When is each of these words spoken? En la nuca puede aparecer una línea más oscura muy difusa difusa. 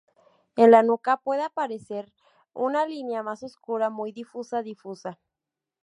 En 0.55 0.71
la 0.71 0.81
nuca 0.81 1.17
puede 1.17 1.43
aparecer 1.43 2.11
una 2.53 2.87
línea 2.87 3.21
más 3.21 3.43
oscura 3.43 3.91
muy 3.91 4.11
difusa 4.11 4.63
difusa. 4.63 5.19